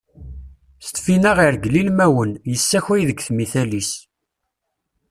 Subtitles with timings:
[0.85, 3.91] S Tfinaɣ irgel ilmawen, yessakay deg tmital-is.